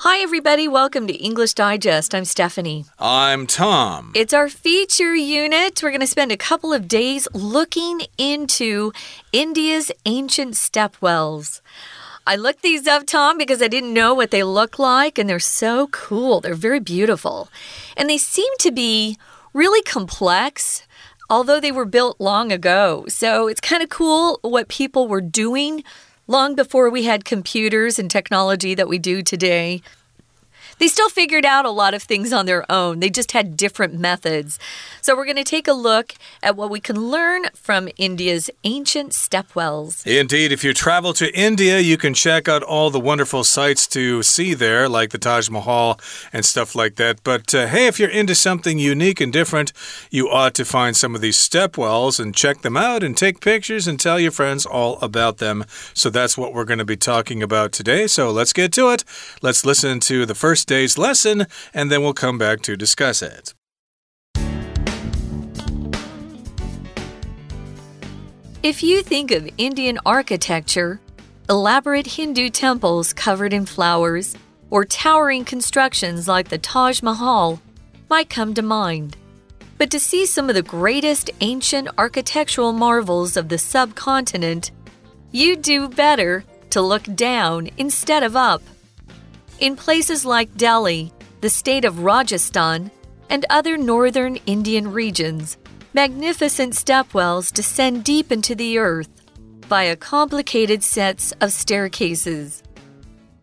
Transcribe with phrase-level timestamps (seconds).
[0.00, 0.68] Hi, everybody.
[0.68, 2.14] Welcome to English Digest.
[2.14, 2.84] I'm Stephanie.
[2.98, 4.12] I'm Tom.
[4.14, 5.82] It's our feature unit.
[5.82, 8.92] We're going to spend a couple of days looking into
[9.32, 11.62] India's ancient stepwells.
[12.26, 15.38] I looked these up, Tom, because I didn't know what they look like, and they're
[15.38, 16.42] so cool.
[16.42, 17.48] They're very beautiful.
[17.96, 19.16] And they seem to be
[19.54, 20.86] really complex,
[21.30, 23.06] although they were built long ago.
[23.08, 25.84] So it's kind of cool what people were doing
[26.26, 29.80] long before we had computers and technology that we do today.
[30.78, 33.00] They still figured out a lot of things on their own.
[33.00, 34.58] They just had different methods.
[35.00, 39.12] So, we're going to take a look at what we can learn from India's ancient
[39.12, 40.06] stepwells.
[40.06, 44.22] Indeed, if you travel to India, you can check out all the wonderful sights to
[44.22, 45.98] see there, like the Taj Mahal
[46.32, 47.22] and stuff like that.
[47.24, 49.72] But uh, hey, if you're into something unique and different,
[50.10, 53.86] you ought to find some of these stepwells and check them out and take pictures
[53.86, 55.64] and tell your friends all about them.
[55.94, 58.06] So, that's what we're going to be talking about today.
[58.08, 59.04] So, let's get to it.
[59.40, 63.54] Let's listen to the first day's lesson, and then we'll come back to discuss it.
[68.62, 71.00] If you think of Indian architecture,
[71.48, 74.36] elaborate Hindu temples covered in flowers,
[74.70, 77.60] or towering constructions like the Taj Mahal
[78.10, 79.16] might come to mind.
[79.78, 84.72] But to see some of the greatest ancient architectural marvels of the subcontinent,
[85.30, 88.62] you do better to look down instead of up.
[89.58, 92.90] In places like Delhi, the state of Rajasthan,
[93.30, 95.56] and other northern Indian regions,
[95.94, 99.08] magnificent stepwells descend deep into the earth
[99.62, 102.62] via complicated sets of staircases.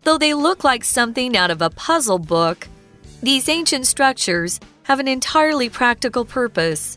[0.04, 2.68] Though they look like something out of a puzzle book,
[3.20, 6.96] these ancient structures have an entirely practical purpose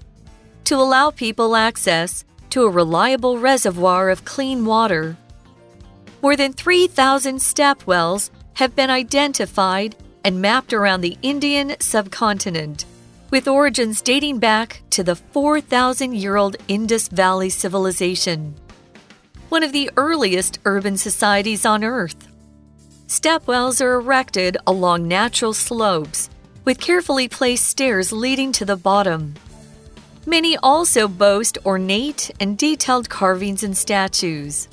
[0.65, 5.17] to allow people access to a reliable reservoir of clean water.
[6.21, 12.85] More than 3,000 stepwells have been identified and mapped around the Indian subcontinent,
[13.29, 18.55] with origins dating back to the 4,000 year old Indus Valley civilization,
[19.49, 22.27] one of the earliest urban societies on Earth.
[23.07, 26.27] Stepwells are erected along natural slopes
[26.65, 29.35] with carefully placed stairs leading to the bottom.
[30.25, 34.67] Many also boast ornate and detailed carvings and statues.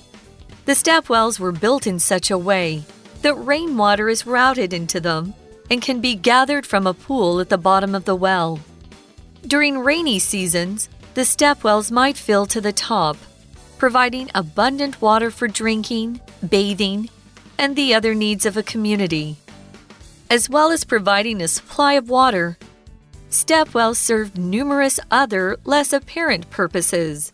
[0.64, 2.84] The stepwells were built in such a way
[3.24, 5.32] that rainwater is routed into them
[5.70, 8.60] and can be gathered from a pool at the bottom of the well.
[9.46, 13.16] During rainy seasons, the stepwells might fill to the top,
[13.78, 17.08] providing abundant water for drinking, bathing,
[17.56, 19.36] and the other needs of a community.
[20.28, 22.58] As well as providing a supply of water,
[23.30, 27.32] stepwells served numerous other, less apparent purposes.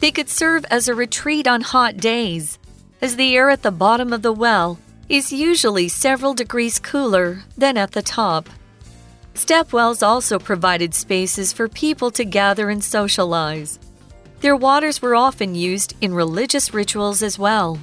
[0.00, 2.58] They could serve as a retreat on hot days,
[3.00, 7.76] as the air at the bottom of the well is usually several degrees cooler than
[7.76, 8.48] at the top.
[9.34, 13.78] Stepwells also provided spaces for people to gather and socialize.
[14.40, 17.78] Their waters were often used in religious rituals as well.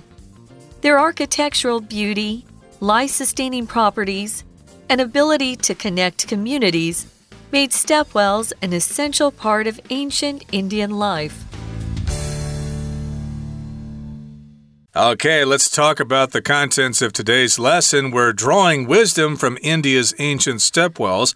[0.81, 2.45] Their architectural beauty,
[2.79, 4.43] life sustaining properties,
[4.89, 7.05] and ability to connect communities
[7.51, 11.50] made stepwells an essential part of ancient Indian life.
[14.93, 18.11] Okay, let's talk about the contents of today's lesson.
[18.11, 21.33] We're drawing wisdom from India's ancient stepwells.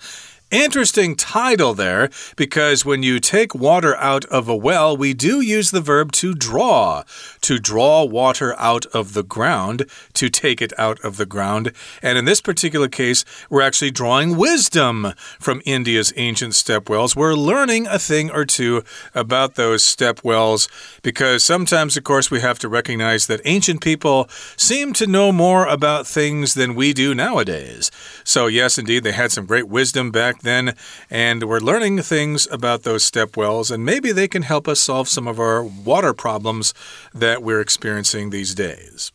[0.55, 5.71] Interesting title there because when you take water out of a well, we do use
[5.71, 7.03] the verb to draw.
[7.41, 11.73] To draw water out of the ground, to take it out of the ground.
[12.01, 15.11] And in this particular case, we're actually drawing wisdom
[15.41, 17.17] from India's ancient step wells.
[17.17, 20.69] We're learning a thing or two about those step wells,
[21.03, 25.67] because sometimes, of course, we have to recognize that ancient people seem to know more
[25.67, 27.91] about things than we do nowadays.
[28.23, 30.75] So, yes, indeed, they had some great wisdom back then,
[31.09, 35.09] and we're learning things about those step wells, and maybe they can help us solve
[35.09, 36.73] some of our water problems
[37.13, 39.11] that we're experiencing these days.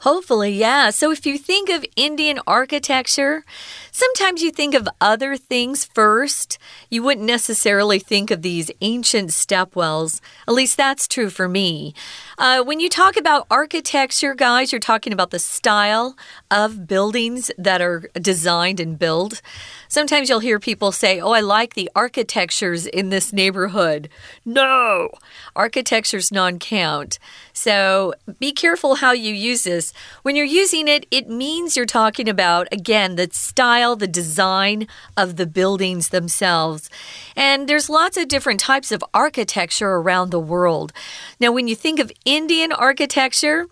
[0.00, 0.90] Hopefully, yeah.
[0.90, 3.44] So if you think of Indian architecture,
[3.90, 6.58] sometimes you think of other things first.
[6.90, 10.20] You wouldn't necessarily think of these ancient stepwells.
[10.46, 11.94] At least that's true for me.
[12.38, 16.14] Uh, when you talk about architecture, guys, you're talking about the style
[16.50, 19.40] of buildings that are designed and built.
[19.88, 24.10] Sometimes you'll hear people say, Oh, I like the architectures in this neighborhood.
[24.44, 25.10] No,
[25.54, 27.18] architecture's non count.
[27.54, 29.94] So be careful how you use this.
[30.22, 35.36] When you're using it, it means you're talking about, again, the style, the design of
[35.36, 36.90] the buildings themselves.
[37.34, 40.92] And there's lots of different types of architecture around the world.
[41.40, 43.68] Now, when you think of Indian architecture,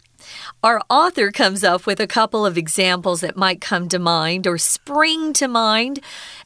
[0.62, 4.58] Our author comes up with a couple of examples that might come to mind or
[4.58, 5.98] spring to mind.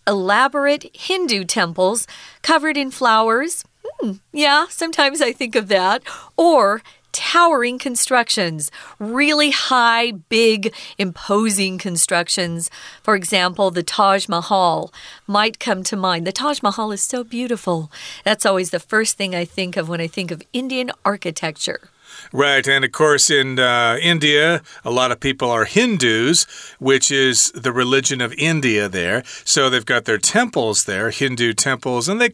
[0.06, 2.06] Elaborate Hindu temples
[2.40, 3.62] covered in flowers.
[4.00, 6.02] Hmm, yeah, sometimes I think of that.
[6.36, 6.82] Or
[7.12, 12.70] towering constructions, really high, big, imposing constructions.
[13.02, 14.92] For example, the Taj Mahal
[15.26, 16.26] might come to mind.
[16.26, 17.92] The Taj Mahal is so beautiful.
[18.24, 21.90] That's always the first thing I think of when I think of Indian architecture.
[22.32, 22.66] Right.
[22.66, 26.46] And of course, in uh, India, a lot of people are Hindus,
[26.78, 29.22] which is the religion of India there.
[29.44, 32.30] So they've got their temples there, Hindu temples, and they,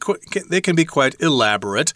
[0.49, 1.93] they can be quite elaborate.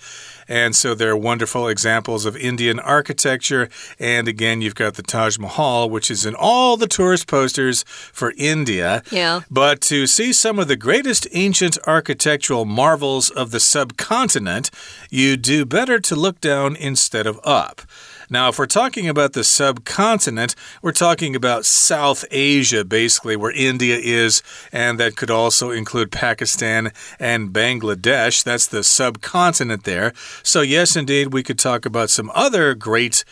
[0.48, 3.68] And so they're wonderful examples of Indian architecture.
[3.98, 8.32] And again, you've got the Taj Mahal, which is in all the tourist posters for
[8.36, 9.02] India.
[9.10, 9.42] Yeah.
[9.50, 14.70] But to see some of the greatest ancient architectural marvels of the subcontinent,
[15.10, 17.82] you do better to look down instead of up.
[18.30, 23.96] Now, if we're talking about the subcontinent, we're talking about South Asia, basically, where India
[23.96, 28.44] is, and that could also include Pakistan and Bangladesh.
[28.44, 30.12] That's the subcontinent there.
[30.42, 33.24] So, yes, indeed, we could talk about some other great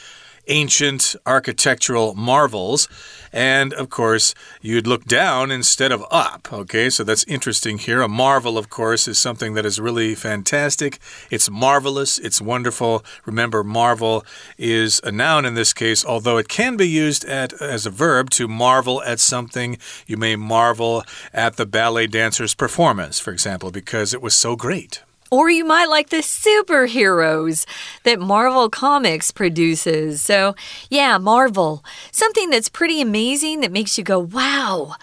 [0.49, 2.89] ancient architectural marvels.
[3.33, 6.53] And of course, you'd look down instead of up.
[6.53, 8.01] Okay, so that's interesting here.
[8.01, 10.99] A marvel, of course, is something that is really fantastic.
[11.31, 13.05] It's marvelous, it's wonderful.
[13.25, 14.25] Remember, marvel
[14.57, 18.31] is a noun in this case, although it can be used at, as a verb
[18.31, 19.79] to marvel at something.
[20.07, 21.05] You may marvel
[21.35, 25.03] at the ballet dancer's performance, for example, because it was so great.
[25.31, 27.67] Or you might like the superheroes
[28.05, 30.23] that Marvel Comics produces.
[30.23, 30.55] So,
[30.89, 31.85] yeah, Marvel.
[32.13, 34.95] Something that's pretty amazing that makes you go, wow.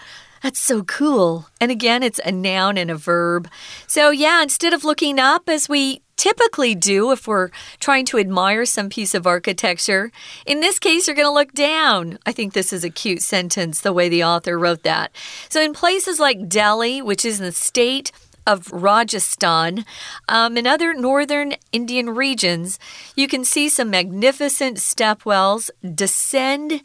[0.44, 1.48] That's so cool.
[1.58, 3.48] And again, it's a noun and a verb.
[3.86, 7.50] So, yeah, instead of looking up as we typically do if we're
[7.80, 10.12] trying to admire some piece of architecture,
[10.44, 12.18] in this case, you're going to look down.
[12.26, 15.16] I think this is a cute sentence, the way the author wrote that.
[15.48, 18.12] So, in places like Delhi, which is in the state
[18.46, 19.84] of Rajasthan.
[20.28, 22.78] Um, in other northern Indian regions,
[23.16, 26.82] you can see some magnificent stepwells descend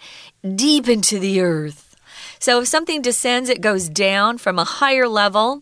[0.55, 1.95] deep into the earth.
[2.39, 5.61] So if something descends, it goes down from a higher level.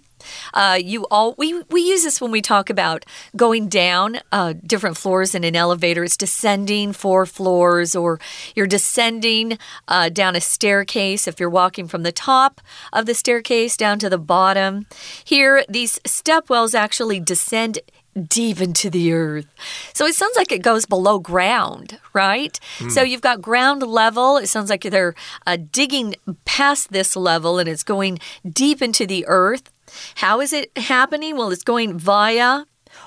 [0.54, 4.98] Uh, you all we we use this when we talk about going down uh, different
[4.98, 6.04] floors in an elevator.
[6.04, 8.20] It's descending four floors, or
[8.56, 9.58] you're descending
[9.88, 11.28] uh, down a staircase.
[11.28, 12.62] If you're walking from the top
[12.94, 14.86] of the staircase down to the bottom,
[15.24, 17.80] here these stepwells actually descend
[18.18, 19.46] deep into the earth.
[19.94, 22.60] So it sounds like it goes below ground, right?
[22.80, 22.92] Mm.
[22.92, 24.38] So you've got ground level.
[24.38, 25.16] It sounds like they're
[25.46, 26.16] uh, digging
[26.46, 28.20] past this level and it's going
[28.50, 29.72] deep into the earth.
[30.16, 31.38] How is it happening?
[31.38, 32.66] Well, it's going via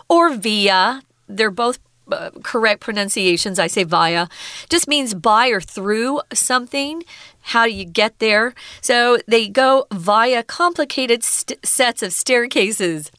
[0.09, 1.03] or via.
[1.29, 1.79] They're both
[2.13, 3.59] uh, correct pronunciations.
[3.59, 4.29] I say via.
[4.69, 7.05] Just means by or through something.
[7.43, 8.55] How do you get there?
[8.81, 13.11] So they go via complicated sets of staircases.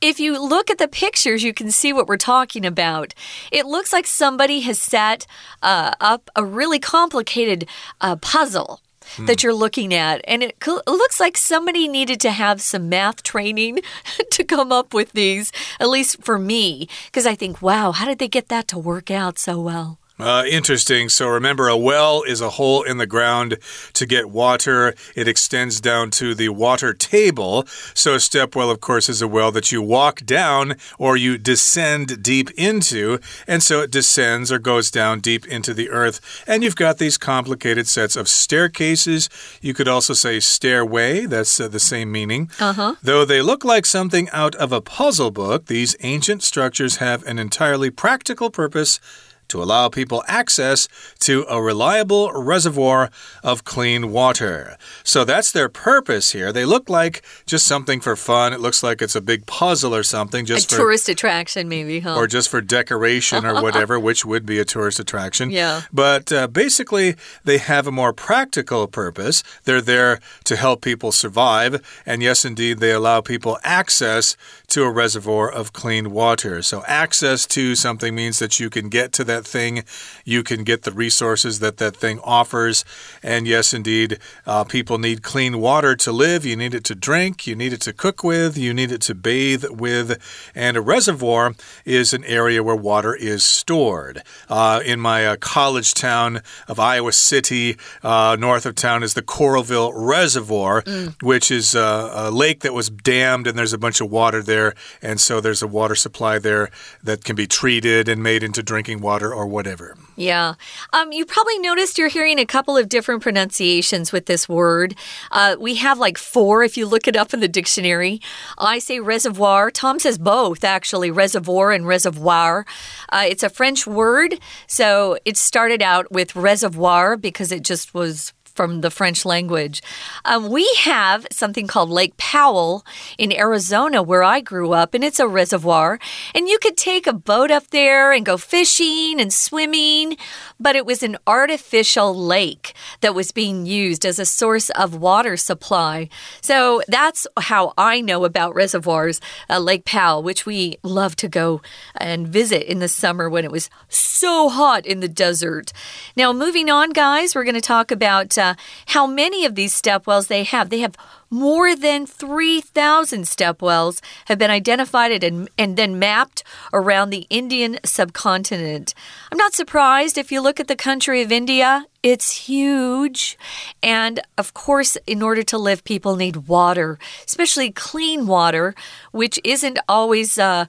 [0.00, 3.14] If you look at the pictures, you can see what we're talking about.
[3.52, 5.26] It looks like somebody has set
[5.62, 7.68] uh, up a really complicated
[8.00, 8.80] uh, puzzle
[9.16, 9.26] hmm.
[9.26, 10.20] that you're looking at.
[10.24, 10.56] And it
[10.86, 13.80] looks like somebody needed to have some math training
[14.30, 18.18] to come up with these, at least for me, because I think, wow, how did
[18.18, 19.98] they get that to work out so well?
[20.18, 21.08] Uh, interesting.
[21.08, 23.58] So remember, a well is a hole in the ground
[23.92, 24.94] to get water.
[25.14, 27.66] It extends down to the water table.
[27.94, 31.38] So a step well, of course, is a well that you walk down or you
[31.38, 33.20] descend deep into.
[33.46, 36.20] And so it descends or goes down deep into the earth.
[36.46, 39.28] And you've got these complicated sets of staircases.
[39.60, 41.26] You could also say stairway.
[41.26, 42.50] That's uh, the same meaning.
[42.58, 42.96] Uh -huh.
[43.02, 47.38] Though they look like something out of a puzzle book, these ancient structures have an
[47.38, 49.00] entirely practical purpose
[49.48, 50.88] to allow people access
[51.20, 53.10] to a reliable reservoir
[53.42, 54.76] of clean water.
[55.04, 56.52] So that's their purpose here.
[56.52, 58.52] They look like just something for fun.
[58.52, 62.00] It looks like it's a big puzzle or something just a for tourist attraction maybe,
[62.00, 62.16] huh?
[62.16, 65.50] Or just for decoration or whatever, which would be a tourist attraction.
[65.50, 65.82] Yeah.
[65.92, 69.42] But uh, basically they have a more practical purpose.
[69.64, 74.36] They're there to help people survive, and yes indeed they allow people access
[74.68, 76.60] to a reservoir of clean water.
[76.62, 79.84] So access to something means that you can get to that thing,
[80.24, 82.84] you can get the resources that that thing offers.
[83.22, 86.44] And yes, indeed, uh, people need clean water to live.
[86.44, 89.14] You need it to drink, you need it to cook with, you need it to
[89.14, 90.20] bathe with.
[90.54, 91.54] And a reservoir
[91.86, 94.22] is an area where water is stored.
[94.48, 99.22] Uh, in my uh, college town of Iowa City, uh, north of town, is the
[99.22, 101.14] Coralville Reservoir, mm.
[101.22, 104.57] which is uh, a lake that was dammed, and there's a bunch of water there.
[105.02, 106.70] And so there's a water supply there
[107.02, 109.96] that can be treated and made into drinking water water or whatever.
[110.16, 110.54] Yeah.
[110.92, 114.94] Um, you probably noticed you're hearing a couple of different pronunciations with this word.
[115.30, 118.20] Uh, we have like four if you look it up in the dictionary.
[118.58, 119.70] I say reservoir.
[119.70, 122.66] Tom says both, actually, reservoir and reservoir.
[123.08, 124.38] Uh, it's a French word.
[124.66, 129.80] So it started out with reservoir because it just was from the French language.
[130.24, 132.84] Um, we have something called Lake Powell
[133.16, 136.00] in Arizona, where I grew up, and it's a reservoir.
[136.34, 140.16] And you could take a boat up there and go fishing and swimming,
[140.58, 145.36] but it was an artificial lake that was being used as a source of water
[145.36, 146.08] supply.
[146.40, 151.62] So that's how I know about reservoirs, uh, Lake Powell, which we love to go
[151.94, 155.72] and visit in the summer when it was so hot in the desert.
[156.16, 158.36] Now, moving on, guys, we're going to talk about.
[158.36, 158.47] Uh,
[158.86, 160.70] how many of these step wells they have.
[160.70, 160.96] They have
[161.30, 167.78] more than 3,000 step wells have been identified and, and then mapped around the Indian
[167.84, 168.94] subcontinent.
[169.30, 173.36] I'm not surprised if you look at the country of India, it's huge.
[173.82, 178.74] And of course, in order to live, people need water, especially clean water,
[179.10, 180.66] which isn't always uh,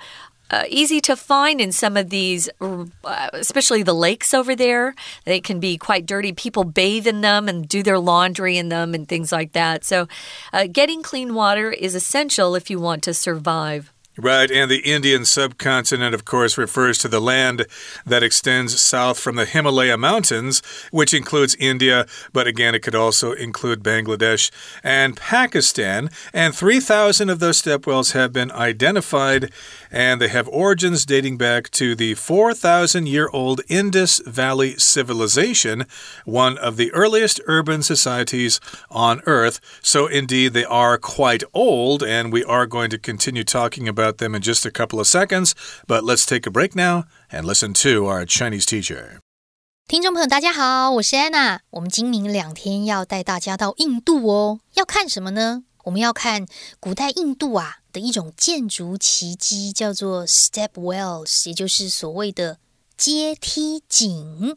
[0.52, 4.96] uh, easy to find in some of these, uh, especially the lakes over there.
[5.26, 6.32] They can be quite dirty.
[6.34, 9.84] People bathe in them and do their laundry in them and things like that.
[9.84, 10.08] So,
[10.54, 13.92] uh, getting clean water is essential if you want to survive.
[14.22, 17.66] Right, and the Indian subcontinent, of course, refers to the land
[18.06, 23.32] that extends south from the Himalaya Mountains, which includes India, but again, it could also
[23.32, 24.52] include Bangladesh
[24.84, 26.10] and Pakistan.
[26.34, 29.54] And 3,000 of those step wells have been identified,
[29.91, 35.87] and they have origins dating back to the 4,000 year old Indus Valley Civilization,
[36.25, 39.59] one of the earliest urban societies on Earth.
[39.83, 44.19] So, indeed, they are quite old, and we are going to continue talking about about
[44.19, 45.55] them in just a couple of seconds,
[45.87, 49.21] but let's take a break now and listen to our Chinese teacher.
[49.87, 51.61] 听众朋友，大家好，我是安娜。
[51.71, 55.63] 我们今明两天要带大家到印度哦，要看什么呢？
[55.90, 56.46] 我们要看
[56.80, 62.60] 古代印度啊的一种建筑奇迹，叫做 step wells，也就是所谓的
[62.96, 64.56] 阶梯井。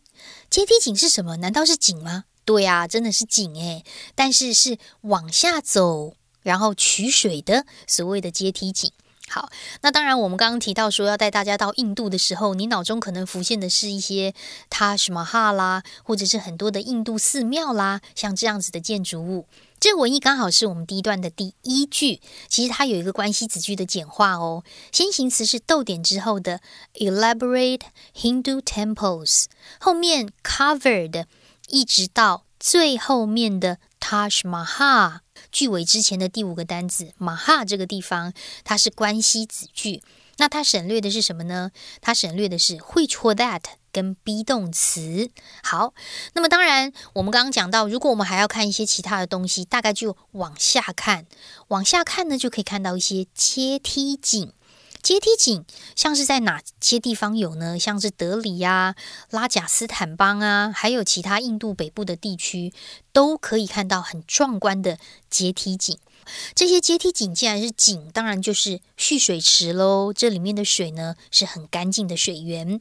[0.51, 1.39] 阶梯井是什么？
[1.39, 2.25] 难道是井吗？
[2.45, 3.83] 对啊，真的是井诶，
[4.15, 8.93] 但是是往下走，然后取水的所谓的阶梯井。
[9.29, 9.49] 好，
[9.81, 14.35] 那当然，我们刚刚提到说要带大家到印度的时候，你脑中可能浮现的是一些
[14.69, 19.47] 塔什马哈啦，或者是很多的印度寺庙啦，像这样子的建筑物。
[19.83, 24.63] 这文艺刚好是我们第一段的第一句，其实它有一个关系子句的简化哦。
[24.93, 26.61] 先行词是逗点之后的
[26.95, 27.81] elaborate
[28.15, 29.47] Hindu temples，
[29.81, 31.25] 后面 covered，
[31.67, 35.19] 一直到最后面的 Taj Mahal。
[35.51, 40.01] 句尾之前的第五个单字马哈这个地方，它是关系子句。
[40.37, 41.73] 那它省略的是什么呢？
[42.01, 43.63] 它省略的是 which or that
[43.93, 45.31] 跟 be 动词。
[45.63, 45.93] 好，
[46.33, 51.27] 那么当然，我们刚刚讲到，如果我们还要看一些其他的东西，大概就往下看。
[51.69, 54.53] 往下看呢，就可以看到一些阶梯井。
[55.03, 55.65] 阶梯井
[55.97, 57.77] 像是在哪些地方有呢？
[57.77, 58.95] 像是德里呀、
[59.31, 62.73] 拉贾斯坦邦啊，还有其他印度北部的地区，
[63.13, 65.99] 都可以看到很壮观的阶梯井。
[66.55, 70.13] 这些阶梯井既然是井，当然就是蓄水池喽。
[70.13, 72.81] 这里面的水呢是很干净的水源。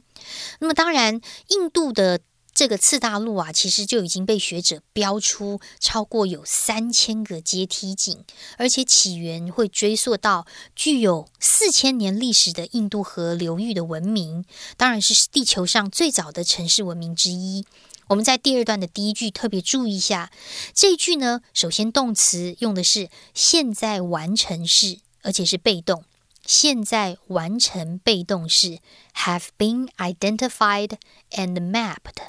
[0.60, 2.20] 那么当然，印度的。
[2.54, 8.26] 这个次大陆啊，其实就已经被学者标出超过有三千个阶梯井，
[8.58, 10.46] 而且起源会追溯到
[10.76, 14.44] 具有四千年历史的印度河流域的文明，
[14.76, 17.64] 当然是地球上最早的城市文明之一。
[18.12, 20.30] 我们在第二段的第一句特别注意一下，
[20.74, 26.04] 这一句呢，首先动词用的是现在完成式，而且是被动。
[26.44, 28.80] 现在完成被动式
[29.14, 30.90] have been identified
[31.30, 32.20] and mapped。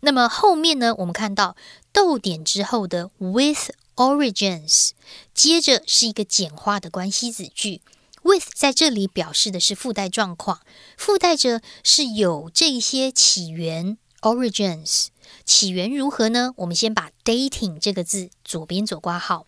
[0.00, 0.92] 那么后面呢？
[0.96, 1.54] 我们看到
[1.92, 4.90] 逗点之后的 with origins，
[5.32, 7.80] 接着是一个简化的关系子句。
[8.24, 10.62] with 在这里表示的是附带状况，
[10.96, 15.06] 附带着是有这些起源 origins。
[15.44, 16.52] 起源如何呢？
[16.56, 19.46] 我们先把 dating 这个字左边左挂号，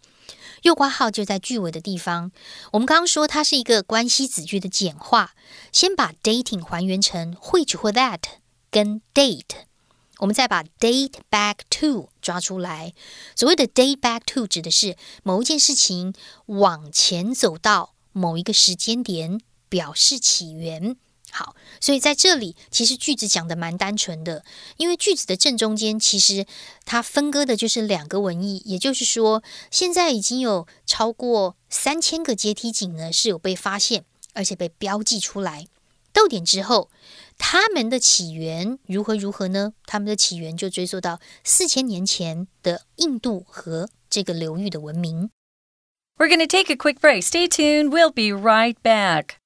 [0.63, 2.33] 右挂号就在句尾的地方。
[2.73, 5.33] 我们刚刚说它是一个关系子句的简化，
[5.73, 8.21] 先把 dating 还原成 which 或 that
[8.71, 9.65] 跟 date。
[10.19, 12.93] 我们再把 date back to 抓出来。
[13.35, 16.13] 所谓的 date back to 指的是某一件事情
[16.45, 20.97] 往前走到某一个时间点，表示起源。
[21.31, 24.45] 好，所以在这里其实句子讲的蛮单纯的，
[24.77, 26.47] 因为句子的正中间其实
[26.85, 35.67] 它分割的就是两个文意，也就是说，现在已经有超过三千个阶梯井呢是有被发现，而且被标记出来。
[36.13, 36.91] 逗点之后，
[37.39, 39.75] 他们的起源如何如何呢？
[39.87, 45.31] 他们的起源就追溯到四千年前的印度和这个流域的文明。
[46.19, 47.23] We're going to take a quick break.
[47.23, 47.91] Stay tuned.
[47.91, 49.40] We'll be right back.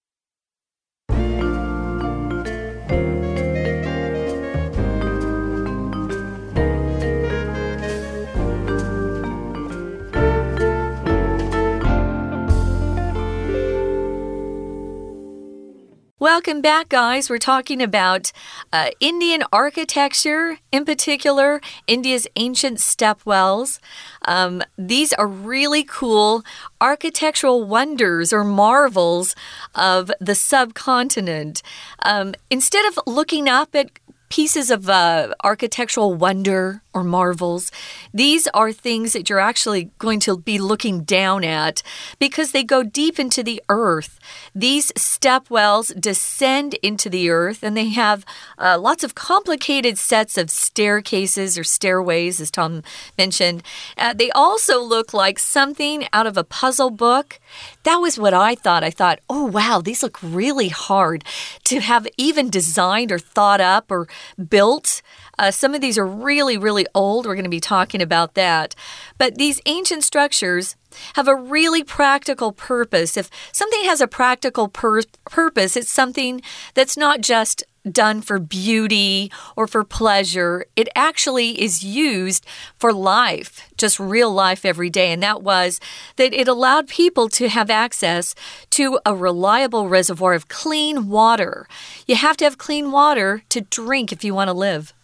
[16.24, 17.28] Welcome back, guys.
[17.28, 18.32] We're talking about
[18.72, 23.78] uh, Indian architecture, in particular, India's ancient stepwells.
[24.24, 26.42] Um, these are really cool
[26.80, 29.36] architectural wonders or marvels
[29.74, 31.60] of the subcontinent.
[31.98, 33.90] Um, instead of looking up at
[34.30, 37.70] pieces of uh, architectural wonder or marvels.
[38.14, 41.82] These are things that you're actually going to be looking down at
[42.18, 44.18] because they go deep into the earth.
[44.54, 48.24] These stepwells descend into the earth and they have
[48.56, 52.82] uh, lots of complicated sets of staircases or stairways, as Tom
[53.18, 53.62] mentioned.
[53.98, 57.40] Uh, they also look like something out of a puzzle book.
[57.82, 58.84] That was what I thought.
[58.84, 61.24] I thought, oh, wow, these look really hard
[61.64, 64.06] to have even designed or thought up or
[64.48, 65.02] built.
[65.38, 67.26] Uh, some of these are really, really old.
[67.26, 68.74] We're going to be talking about that.
[69.18, 70.76] But these ancient structures
[71.14, 73.16] have a really practical purpose.
[73.16, 76.40] If something has a practical pur purpose, it's something
[76.74, 80.64] that's not just done for beauty or for pleasure.
[80.74, 85.12] It actually is used for life, just real life every day.
[85.12, 85.80] And that was
[86.16, 88.34] that it allowed people to have access
[88.70, 91.68] to a reliable reservoir of clean water.
[92.06, 94.94] You have to have clean water to drink if you want to live.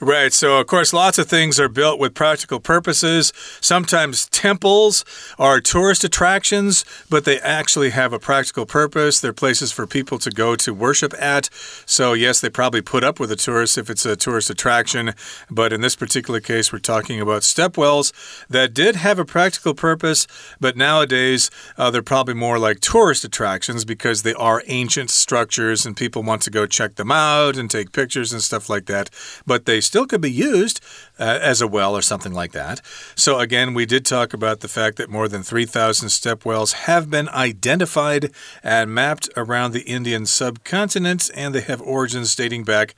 [0.00, 0.32] Right.
[0.32, 3.32] So, of course, lots of things are built with practical purposes.
[3.60, 5.04] Sometimes temples
[5.40, 9.18] are tourist attractions, but they actually have a practical purpose.
[9.20, 11.48] They're places for people to go to worship at.
[11.84, 15.14] So, yes, they probably put up with the tourists if it's a tourist attraction.
[15.50, 18.12] But in this particular case, we're talking about stepwells
[18.48, 20.28] that did have a practical purpose,
[20.60, 25.96] but nowadays uh, they're probably more like tourist attractions because they are ancient structures and
[25.96, 29.10] people want to go check them out and take pictures and stuff like that.
[29.44, 30.80] But they still could be used
[31.18, 32.80] uh, as a well or something like that.
[33.16, 37.10] So, again, we did talk about the fact that more than 3,000 step wells have
[37.10, 38.30] been identified
[38.62, 42.94] and mapped around the Indian subcontinent, and they have origins dating back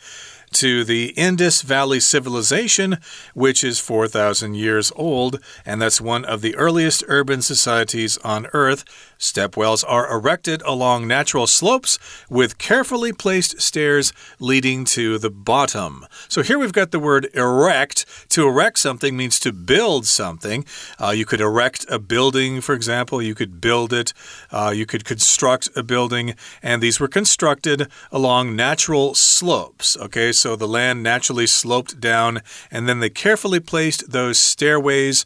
[0.52, 2.98] to the Indus Valley Civilization,
[3.34, 8.84] which is 4,000 years old, and that's one of the earliest urban societies on Earth.
[9.18, 11.98] Stepwells are erected along natural slopes
[12.30, 16.06] with carefully placed stairs leading to the bottom.
[16.28, 18.06] So here we've got the word erect.
[18.30, 20.64] To erect something means to build something.
[20.98, 24.14] Uh, you could erect a building, for example, you could build it,
[24.50, 29.98] uh, you could construct a building, and these were constructed along natural slopes.
[29.98, 35.24] Okay, so the land naturally sloped down, and then they carefully placed those stairways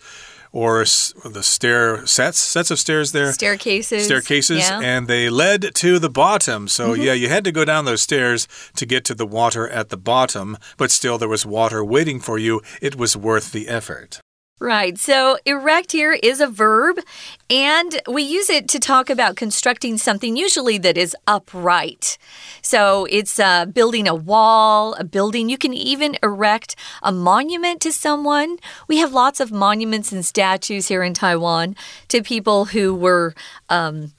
[0.55, 0.85] or
[1.25, 3.33] the stair sets sets of stairs there?
[3.33, 4.05] Staircases.
[4.05, 4.81] Staircases yeah.
[4.81, 6.69] and they led to the bottom.
[6.69, 7.05] So mm -hmm.
[7.05, 8.47] yeah you had to go down those stairs
[8.77, 12.39] to get to the water at the bottom but still there was water waiting for
[12.39, 12.63] you.
[12.81, 14.24] It was worth the effort
[14.65, 14.97] Right.
[14.97, 16.99] So, erect here is a verb,
[17.51, 22.17] and we use it to talk about constructing something usually that is upright.
[22.63, 25.51] So, it's uh, building a wall, a building.
[25.51, 28.57] You can even erect a monument to someone.
[28.89, 31.77] We have lots of monuments and statues here in Taiwan
[32.09, 33.35] to people who were
[33.69, 34.13] um,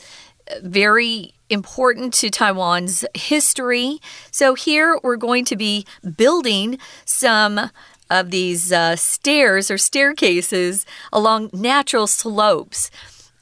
[0.62, 4.00] very important to Taiwan's history.
[4.30, 7.72] So, here we're going to be building some
[8.10, 12.92] of these uh, stairs or staircases along natural slopes.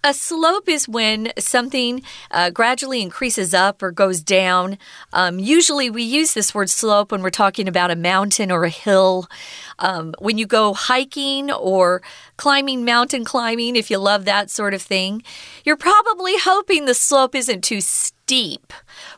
[0.06, 4.78] A slope is when something uh, gradually increases up or goes down.
[5.14, 8.70] Um, usually, we use this word slope when we're talking about a mountain or a
[8.70, 9.28] hill.
[9.80, 12.02] Um, when you go hiking or
[12.36, 15.24] climbing, mountain climbing, if you love that sort of thing,
[15.64, 18.13] you're probably hoping the slope isn't too steep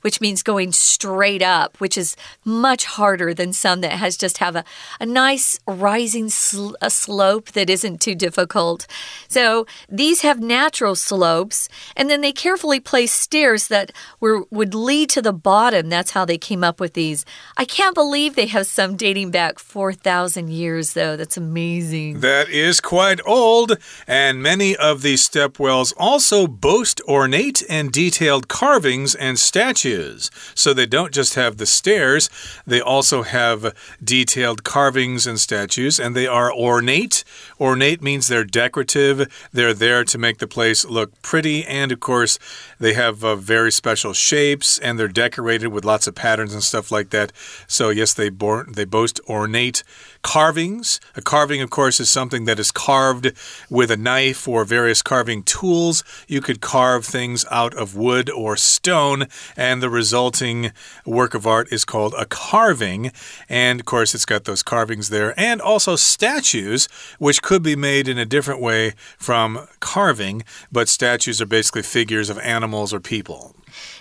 [0.02, 4.56] which means going straight up, which is much harder than some that has just have
[4.56, 4.64] a,
[5.00, 8.88] a nice rising sl a slope that isn't too difficult.
[9.28, 15.10] So these have natural slopes, and then they carefully place stairs that were, would lead
[15.12, 15.90] to the bottom.
[15.90, 17.26] That's how they came up with these.
[17.58, 21.16] I can't believe they have some dating back 4,000 years, though.
[21.16, 22.20] That's amazing.
[22.22, 29.05] That is quite old, and many of these stepwells also boast ornate and detailed carvings
[29.14, 30.32] and statues.
[30.56, 32.30] So they don't just have the stairs,
[32.66, 37.24] they also have detailed carvings and statues, and they are ornate.
[37.60, 42.40] Ornate means they're decorative, they're there to make the place look pretty, and of course,
[42.80, 46.92] they have uh, very special shapes and they're decorated with lots of patterns and stuff
[46.92, 47.32] like that.
[47.68, 49.84] So, yes, they, they boast ornate
[50.26, 51.00] carvings.
[51.16, 53.32] A carving, of course, is something that is carved
[53.70, 56.04] with a knife or various carving tools.
[56.28, 60.72] You could carve things out of wood or stone, and the resulting
[61.06, 63.12] work of art is called a carving.
[63.48, 66.88] And of course, it's got those carvings there, and also statues,
[67.20, 72.32] which could be made in a different way from carving, but statues are basically figures
[72.32, 73.55] of animals or people.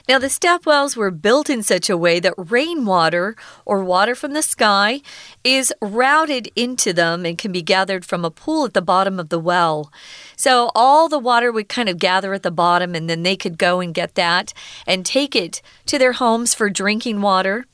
[0.07, 4.35] Now, the step wells were built in such a way that rainwater or water from
[4.35, 5.01] the sky
[5.43, 9.31] is routed into them and can be gathered from a pool at the bottom of
[9.31, 9.90] the well.
[10.37, 13.57] So, all the water would kind of gather at the bottom, and then they could
[13.57, 14.53] go and get that
[14.87, 17.64] and take it to their homes for drinking water.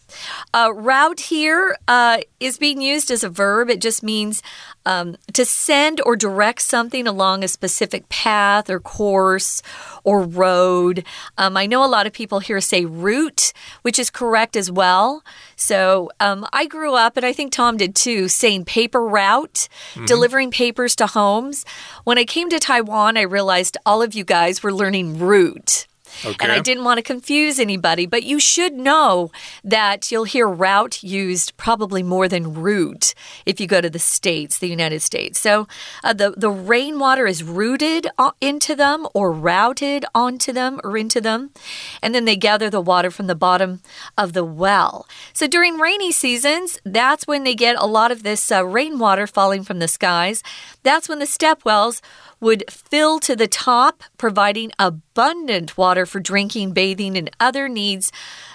[0.53, 3.71] Uh, route here uh, is being used as a verb.
[3.71, 4.43] It just means
[4.87, 9.63] um, to send or direct something along a specific path or course
[10.05, 11.05] or road.
[11.37, 15.23] Um, I know a lot of people here say route, which is correct as well.
[15.57, 20.03] So um, I grew up, and I think Tom did too, saying paper route, mm
[20.03, 20.07] -hmm.
[20.07, 21.65] delivering papers to homes.
[22.05, 25.90] When I came to Taiwan, I realized all of you guys were learning route.
[26.25, 26.37] Okay.
[26.41, 29.31] And I didn't want to confuse anybody, but you should know
[29.65, 33.15] that you'll hear route used probably more than route
[33.47, 35.41] if you go to the States, the United States.
[35.41, 35.67] So
[36.05, 38.07] uh, the, the rainwater is rooted
[38.41, 41.51] into them or routed onto them or into them.
[42.03, 43.81] And then they gather the water from the bottom
[44.17, 45.07] of the well.
[45.33, 49.63] So during rainy seasons, that's when they get a lot of this uh, rainwater falling
[49.63, 50.43] from the skies.
[50.83, 52.03] That's when the step wells
[52.41, 58.11] would fill to the top, providing abundant water for drinking, bathing, and other needs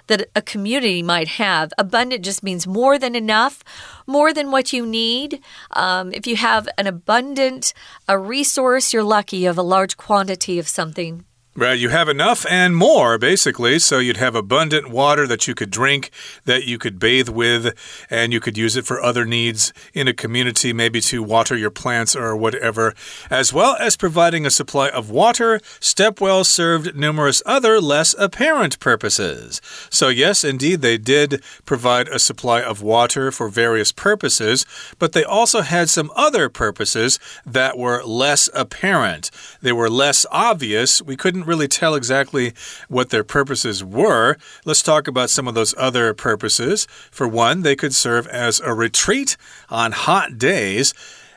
[0.08, 1.71] that a community might have.
[1.78, 3.63] Abundant just means more than enough,
[4.08, 5.41] more than what you need.
[5.71, 7.74] Um, if you have an abundant
[8.08, 9.38] a resource, you're lucky.
[9.38, 11.26] You have a large quantity of something.
[11.58, 13.80] Right, you have enough and more, basically.
[13.80, 16.12] So you'd have abundant water that you could drink,
[16.44, 17.74] that you could bathe with,
[18.10, 21.70] and you could use it for other needs in a community, maybe to water your
[21.70, 22.94] plants or whatever.
[23.30, 29.62] As well as providing a supply of water, stepwells served numerous other less apparent purposes.
[29.89, 34.65] So, yes, indeed, they did provide a supply of water for various purposes,
[35.00, 39.32] but they also had some other purposes that were less apparent.
[39.62, 41.02] They were less obvious.
[41.02, 42.53] We couldn't really tell exactly
[42.88, 44.38] what their purposes were.
[44.65, 46.88] Let's talk about some of those other purposes.
[47.12, 49.38] For one, they could serve as a retreat
[49.69, 50.93] on hot days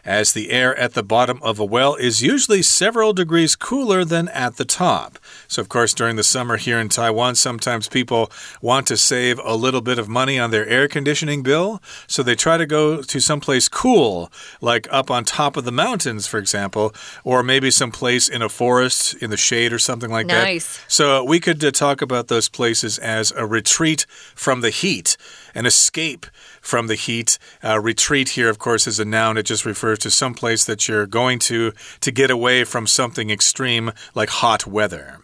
[0.08, 4.26] as the air at the bottom of a well is usually several degrees cooler than
[4.28, 5.18] at the top.
[5.46, 9.54] So, of course, during the summer here in Taiwan, sometimes people want to save a
[9.54, 11.82] little bit of money on their air conditioning bill.
[12.06, 16.26] So they try to go to someplace cool, like up on top of the mountains,
[16.26, 20.36] for example, or maybe someplace in a forest in the shade or something like nice.
[20.36, 20.44] that.
[20.44, 20.84] Nice.
[20.88, 25.18] So we could uh, talk about those places as a retreat from the heat,
[25.54, 26.24] an escape
[26.68, 27.38] from the heat.
[27.64, 29.38] Uh, retreat here, of course, is a noun.
[29.38, 33.30] It just refers to some place that you're going to to get away from something
[33.30, 35.18] extreme like hot weather.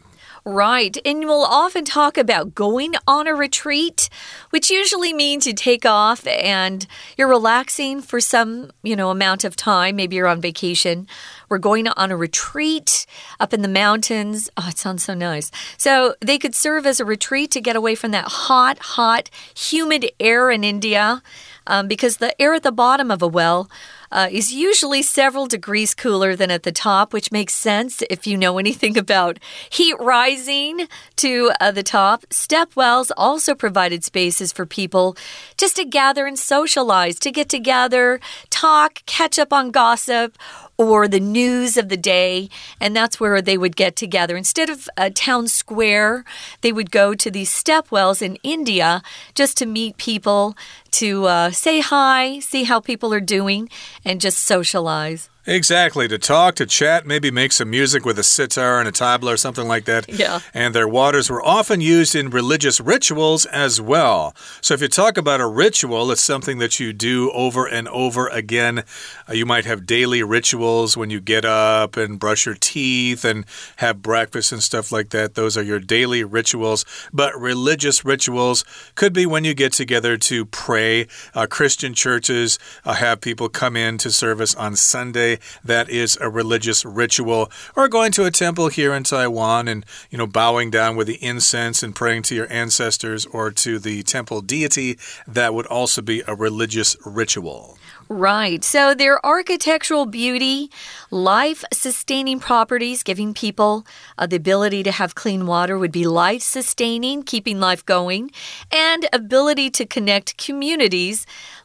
[0.47, 0.95] Right.
[1.07, 4.11] And we'll often talk about going on a retreat,
[4.51, 9.57] which usually means you take off and you're relaxing for some, you know, amount of
[9.57, 9.97] time.
[9.97, 11.07] Maybe you're on vacation.
[11.49, 13.07] We're going on a retreat
[13.41, 14.51] up in the mountains.
[14.59, 15.51] Oh, it sounds so nice.
[15.79, 20.11] So they could serve as a retreat to get away from that hot, hot, humid
[20.21, 21.23] air in India
[21.67, 23.71] um, because the air at the bottom of a well
[24.15, 28.37] uh, is usually several degrees cooler than at the top, which makes sense if you
[28.37, 32.25] know anything about heat rising to uh, the top.
[32.31, 35.17] Step wells also provided spaces for people
[35.59, 40.39] just to gather and socialize, to get together, talk, catch up on gossip
[40.77, 42.49] or the news of the day,
[42.81, 44.37] and that's where they would get together.
[44.37, 46.25] Instead of a town square,
[46.63, 49.03] they would go to these step wells in India
[49.35, 50.57] just to meet people,
[50.95, 53.69] to uh, say hi, see how people are doing,
[54.05, 55.29] and just socialize.
[55.47, 56.09] Exactly.
[56.09, 59.37] To talk, to chat, maybe make some music with a sitar and a tabla or
[59.37, 60.09] something like that.
[60.09, 60.41] Yeah.
[60.55, 64.35] And their waters were often used in religious rituals as well.
[64.63, 68.29] So if you talk about a ritual, it's something that you do over and over
[68.29, 68.85] again.
[69.29, 73.45] Uh, you might have daily rituals when you get up and brush your teeth and
[73.77, 75.35] have breakfast and stuff like that.
[75.35, 76.87] Those are your daily rituals.
[77.13, 81.07] But religious rituals could be when you get together to pray pray.
[81.35, 85.39] Uh, Christian churches uh, have people come in to service on Sunday.
[85.65, 87.51] That is a religious ritual.
[87.77, 91.23] Or going to a temple here in Taiwan and, you know, bowing down with the
[91.23, 94.99] incense and praying to your ancestors or to the temple deity.
[95.27, 97.79] That would also be a religious ritual.
[98.09, 98.63] Right.
[98.63, 100.71] So their architectural beauty,
[101.11, 103.87] life sustaining properties, giving people
[104.19, 108.31] uh, the ability to have clean water would be life sustaining, keeping life going,
[108.71, 111.25] and ability to connect communities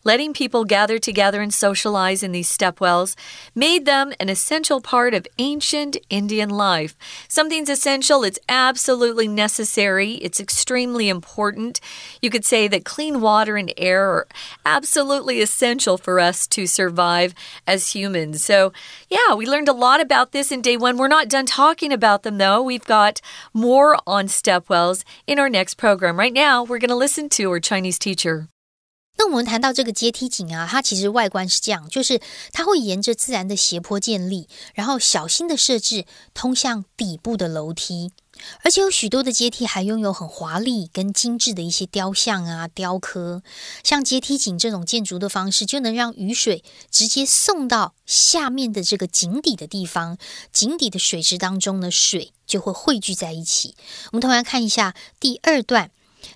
[0.10, 3.16] letting people gather together and socialize in these stepwells
[3.54, 6.98] made them an essential part of ancient Indian life.
[7.28, 11.80] Something's essential, it's absolutely necessary, it's extremely important.
[12.24, 14.28] You could say that clean water and air are
[14.66, 17.36] absolutely essential for us to survive
[17.68, 18.44] as humans.
[18.44, 18.74] So,
[19.12, 20.98] yeah, we learned a lot about this in day one.
[20.98, 22.64] We're not done talking about them, though.
[22.64, 23.22] We've got
[23.54, 26.18] more on stepwells in our next program.
[26.18, 28.50] Right now, we're going to listen to our Chinese teacher.
[29.20, 32.22] 那我们谈到这个阶梯井啊，它其实外观是这样，就是
[32.54, 38.14] 它会沿着自然的斜坡建立，然后小心的设置通向底部的楼梯，
[38.64, 43.44] 而且有许多的阶梯还拥有很华丽跟精致的一些雕像啊、雕刻。
[43.84, 50.18] 像阶梯井这种建筑的方式，就能让雨水直接送到下面的这个井底的地方，
[50.54, 53.76] 井底的水池当中呢，水就会汇聚在一起。
[54.14, 55.92] 我们同样看一下第二段。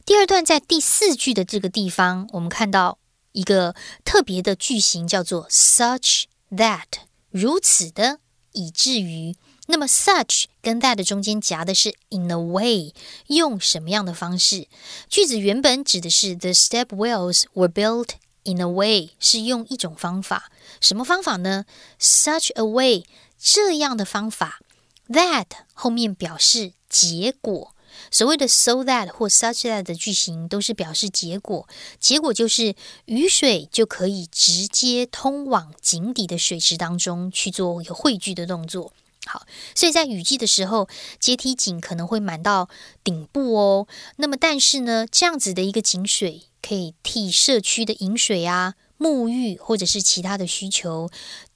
[0.05, 2.97] 第二段在第四句的这个地方，我们看到
[3.31, 6.85] 一个特别的句型，叫做 such that，
[7.31, 8.19] 如此的，
[8.51, 9.35] 以至于。
[9.67, 12.93] 那么 such 跟 that 中间夹的是 in a way，
[13.27, 14.67] 用什么样的方式？
[15.07, 18.09] 句子原本指的是 the step wells were built
[18.43, 20.51] in a way，是用一种方法。
[20.81, 21.63] 什么方法呢
[21.97, 23.05] ？such a way，
[23.39, 24.59] 这样的方法。
[25.07, 27.72] that 后面表示结果。
[28.11, 31.67] 所谓的 so that 或 such that 的句型都是表示结果，
[31.99, 32.75] 结果就是
[33.05, 38.93] 雨水就可以直接通往井底的水池当中去做一个汇聚的动作。
[39.25, 42.67] 好，所以在雨季的时候，阶梯井可能会满到
[43.05, 43.87] 顶部哦。
[44.17, 51.09] 那么，但是呢，这样子的一个井水可以替社区的饮水啊、沐浴或者是其他的需求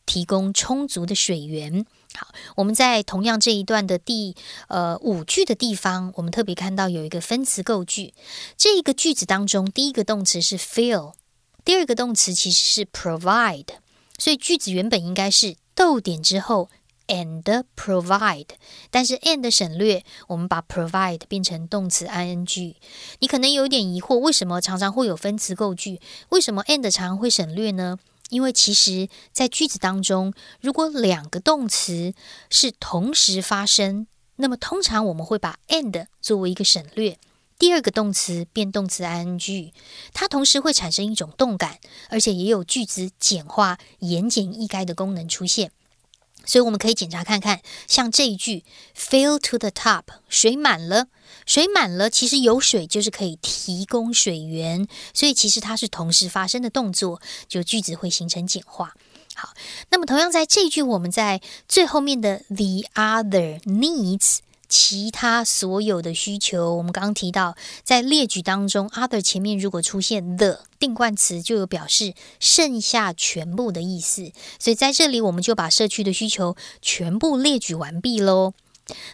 [0.06, 1.86] 提供充足的水源。
[2.18, 4.36] 好，我们在同样这一段的第
[4.70, 8.16] 呃五句的地方，我们特别看到有一个分词构句。
[8.58, 11.14] 这一个句子当中，第一个动词是 fill，
[11.64, 13.68] 第二个动词其实是 provide，
[14.18, 16.72] 所以句子原本应该是逗点之后
[17.06, 18.48] and provide，
[18.90, 22.74] 但是 and 省略，我们把 provide 变成动词 ing。
[23.20, 26.02] 你可能有点疑惑，为什么常常会有分词构句？
[26.30, 28.00] 为什么 and 常常会省略呢？
[28.30, 32.14] 因为其实，在句子当中，如果两个动词
[32.50, 37.18] 是同时发生，那么通常我们会把 and 作为一个省略，
[37.58, 39.72] 第二个动词变动词 ing，
[40.14, 45.72] 它同时会产生一种动感，而且也有句子简化、言简意赅的功能出现。
[46.48, 48.64] 所以我们可以检查看看，像这一句
[48.98, 51.10] “fill to the top”，水满了。
[51.46, 58.94] 水满了，其实有水就是可以提供水源，所以其实它是同时发生的动作，就句子会形成简化。
[59.36, 59.54] 好，
[59.90, 78.54] 那么同样在这句，我们在最后面的 the other needs，其他所有的需求，我们刚刚提到，在列举当中，other 前面如果出现 the 定冠词，就有表示剩下全部的意思，所以在这里我们就把社区的需求全部列举完毕喽。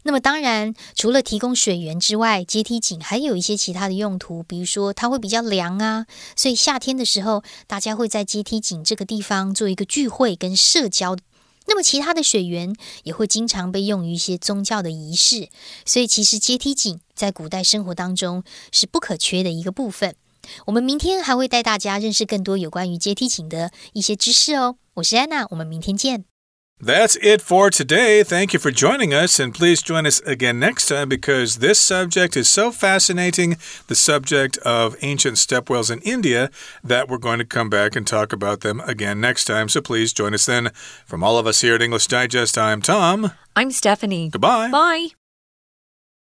[0.04, 11.16] 那么当然，除了提供水源之外，阶梯井还有一些其他的用途，比如说它会比较凉啊，所以夏天的时候，大家会在阶梯井这个地方做一个聚会跟社交。
[11.66, 15.50] 那么其他的水源也会经常被用于一些宗教的仪式，
[15.86, 20.16] 所以其实阶梯井在古代生活当中是不可缺的一个部分。
[20.66, 24.76] 我们明天还会带大家认识更多有关于阶梯井的一些知识哦。
[24.96, 26.33] 我是安娜，我们明天见。
[26.80, 28.24] That's it for today.
[28.24, 32.36] Thank you for joining us, and please join us again next time because this subject
[32.36, 33.56] is so fascinating
[33.88, 36.50] the subject of ancient stepwells in India
[36.84, 39.70] that we're going to come back and talk about them again next time.
[39.70, 40.72] So please join us then.
[41.06, 43.32] From all of us here at English Digest, I'm Tom.
[43.56, 44.30] I'm Stephanie.
[44.30, 44.70] Goodbye.
[44.70, 45.08] Bye.